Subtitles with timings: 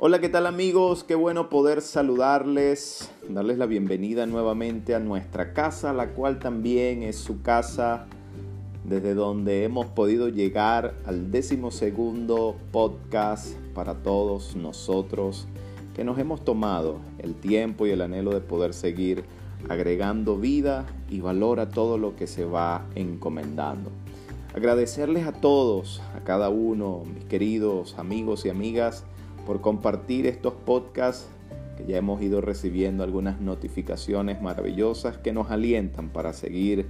[0.00, 1.02] Hola, ¿qué tal amigos?
[1.02, 7.16] Qué bueno poder saludarles, darles la bienvenida nuevamente a nuestra casa, la cual también es
[7.16, 8.06] su casa,
[8.84, 15.48] desde donde hemos podido llegar al décimo segundo podcast para todos nosotros,
[15.96, 19.24] que nos hemos tomado el tiempo y el anhelo de poder seguir
[19.68, 23.90] agregando vida y valor a todo lo que se va encomendando.
[24.54, 29.04] Agradecerles a todos, a cada uno, mis queridos amigos y amigas,
[29.48, 31.26] por compartir estos podcasts
[31.78, 36.84] que ya hemos ido recibiendo algunas notificaciones maravillosas que nos alientan para seguir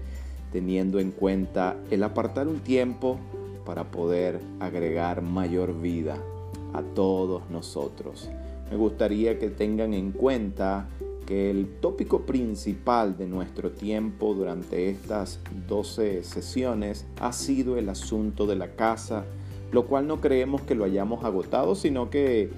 [0.51, 3.17] teniendo en cuenta el apartar un tiempo
[3.65, 6.19] para poder agregar mayor vida
[6.75, 8.29] a todos nosotros.
[8.73, 10.89] Me gustaría que tengan en cuenta
[11.27, 15.39] que el tópico principal de nuestro tiempo durante estas
[15.69, 19.27] 12 sesiones ha sido el asunto de la casa
[19.73, 22.51] lo cual no creemos que lo hayamos agotado, sino que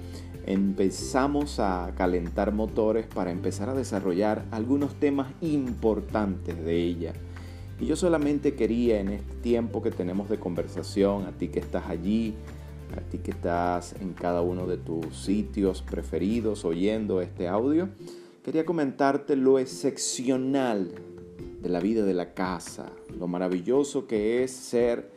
[0.45, 7.13] empezamos a calentar motores para empezar a desarrollar algunos temas importantes de ella.
[7.79, 11.89] Y yo solamente quería en este tiempo que tenemos de conversación, a ti que estás
[11.89, 12.35] allí,
[12.95, 17.89] a ti que estás en cada uno de tus sitios preferidos oyendo este audio,
[18.43, 20.91] quería comentarte lo excepcional
[21.61, 25.11] de la vida de la casa, lo maravilloso que es ser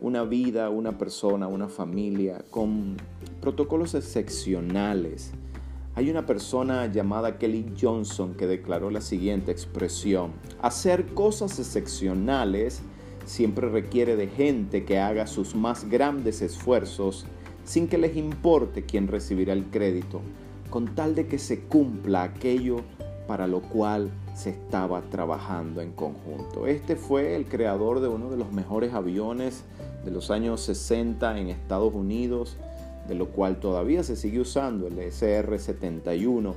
[0.00, 2.96] una vida, una persona, una familia con
[3.40, 5.32] protocolos excepcionales.
[5.94, 10.32] Hay una persona llamada Kelly Johnson que declaró la siguiente expresión.
[10.62, 12.82] Hacer cosas excepcionales
[13.24, 17.26] siempre requiere de gente que haga sus más grandes esfuerzos
[17.64, 20.22] sin que les importe quién recibirá el crédito,
[20.70, 22.76] con tal de que se cumpla aquello
[23.28, 26.66] para lo cual se estaba trabajando en conjunto.
[26.66, 29.64] Este fue el creador de uno de los mejores aviones
[30.04, 32.56] de los años 60 en Estados Unidos,
[33.06, 36.54] de lo cual todavía se sigue usando, el SR-71.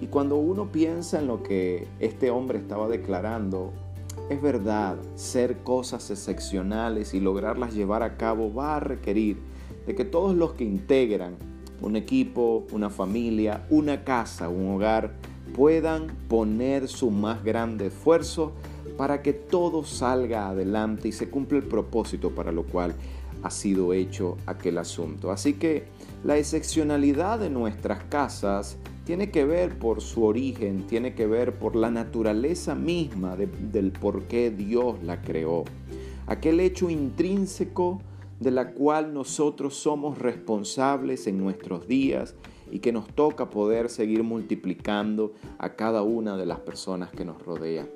[0.00, 3.72] Y cuando uno piensa en lo que este hombre estaba declarando,
[4.30, 9.38] es verdad, ser cosas excepcionales y lograrlas llevar a cabo va a requerir
[9.86, 11.36] de que todos los que integran
[11.82, 15.12] un equipo, una familia, una casa, un hogar,
[15.54, 18.52] puedan poner su más grande esfuerzo
[18.96, 22.94] para que todo salga adelante y se cumpla el propósito para lo cual
[23.42, 25.30] ha sido hecho aquel asunto.
[25.30, 25.84] Así que
[26.24, 31.76] la excepcionalidad de nuestras casas tiene que ver por su origen, tiene que ver por
[31.76, 35.64] la naturaleza misma del por qué Dios la creó.
[36.26, 38.00] Aquel hecho intrínseco
[38.40, 42.34] de la cual nosotros somos responsables en nuestros días
[42.70, 47.42] y que nos toca poder seguir multiplicando a cada una de las personas que nos
[47.42, 47.88] rodean.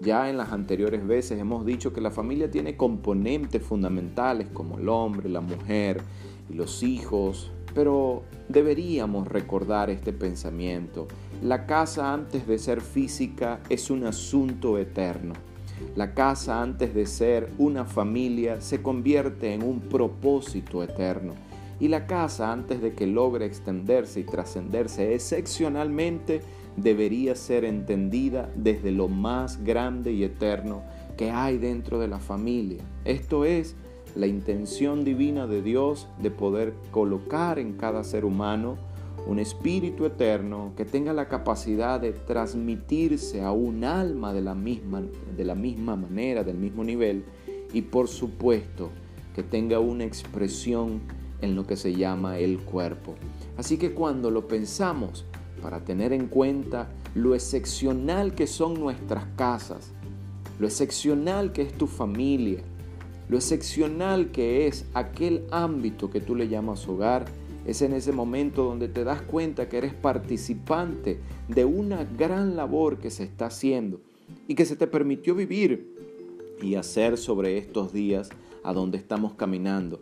[0.00, 4.88] Ya en las anteriores veces hemos dicho que la familia tiene componentes fundamentales como el
[4.88, 6.02] hombre, la mujer
[6.48, 11.08] y los hijos, pero deberíamos recordar este pensamiento.
[11.42, 15.34] La casa antes de ser física es un asunto eterno.
[15.94, 21.34] La casa antes de ser una familia se convierte en un propósito eterno
[21.80, 26.40] y la casa, antes de que logre extenderse y trascenderse excepcionalmente,
[26.76, 30.82] debería ser entendida desde lo más grande y eterno
[31.16, 32.82] que hay dentro de la familia.
[33.04, 33.76] Esto es
[34.14, 38.76] la intención divina de Dios de poder colocar en cada ser humano
[39.26, 45.02] un espíritu eterno que tenga la capacidad de transmitirse a un alma de la misma,
[45.36, 47.24] de la misma manera, del mismo nivel,
[47.72, 48.90] y por supuesto
[49.34, 51.02] que tenga una expresión
[51.40, 53.14] en lo que se llama el cuerpo.
[53.56, 55.24] Así que cuando lo pensamos,
[55.62, 59.92] para tener en cuenta lo excepcional que son nuestras casas,
[60.58, 62.62] lo excepcional que es tu familia,
[63.28, 67.26] lo excepcional que es aquel ámbito que tú le llamas hogar,
[67.66, 72.98] es en ese momento donde te das cuenta que eres participante de una gran labor
[72.98, 74.00] que se está haciendo
[74.46, 75.94] y que se te permitió vivir
[76.62, 78.30] y hacer sobre estos días
[78.64, 79.98] a donde estamos caminando.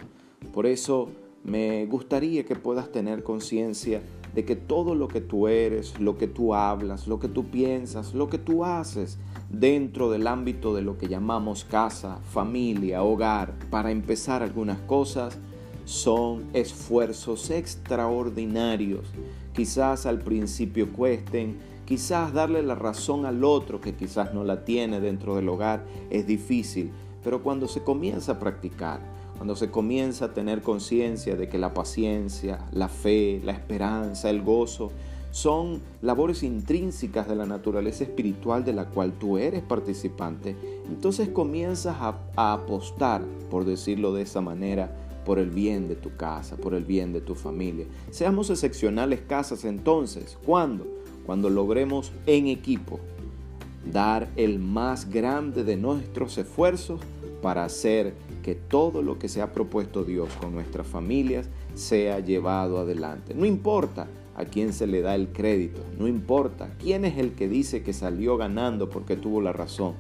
[0.53, 1.11] Por eso
[1.47, 4.03] me gustaría que puedas tener conciencia
[4.35, 8.15] de que todo lo que tú eres, lo que tú hablas, lo que tú piensas,
[8.15, 9.17] lo que tú haces
[9.49, 15.39] dentro del ámbito de lo que llamamos casa, familia, hogar, para empezar algunas cosas,
[15.85, 19.07] son esfuerzos extraordinarios.
[19.55, 24.99] Quizás al principio cuesten, quizás darle la razón al otro que quizás no la tiene
[24.99, 26.91] dentro del hogar es difícil,
[27.23, 28.99] pero cuando se comienza a practicar,
[29.37, 34.43] cuando se comienza a tener conciencia de que la paciencia, la fe, la esperanza, el
[34.43, 34.91] gozo,
[35.31, 40.57] son labores intrínsecas de la naturaleza espiritual de la cual tú eres participante,
[40.89, 42.17] entonces comienzas a,
[42.55, 44.97] apostar, por decirlo de esa manera,
[45.27, 47.85] por el bien de tu casa, por el bien de tu familia.
[48.11, 50.39] Seamos excepcionales casas entonces.
[50.47, 50.87] ¿Cuándo?
[51.27, 52.99] Cuando logremos en equipo
[53.93, 57.01] dar el más grande de nuestros esfuerzos
[57.47, 62.81] para hacer que todo lo que se ha propuesto Dios con nuestras familias sea llevado
[62.81, 63.35] adelante.
[63.35, 67.49] No importa a quién se le da el crédito, no importa quién es el que
[67.49, 69.95] dice que salió ganando porque tuvo la razón.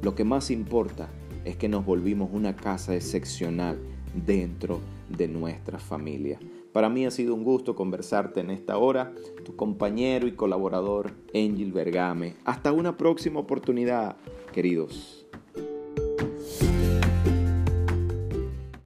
[0.00, 1.08] Lo que más importa
[1.44, 3.80] es que nos volvimos una casa excepcional
[4.24, 4.78] dentro
[5.08, 6.38] de nuestra familia.
[6.72, 9.12] Para mí ha sido un gusto conversarte en esta hora,
[9.44, 12.34] tu compañero y colaborador Angel Bergame.
[12.44, 14.18] Hasta una próxima oportunidad,
[14.52, 15.25] queridos.